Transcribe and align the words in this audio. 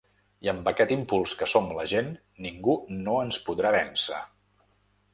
I 0.45 0.49
amb 0.53 0.71
aquest 0.71 0.93
impuls 0.95 1.35
que 1.41 1.49
som 1.51 1.69
la 1.81 1.87
gent, 1.93 2.11
ningú 2.49 2.77
no 3.05 3.23
ens 3.27 3.41
podrà 3.51 3.77
vèncer. 3.81 4.27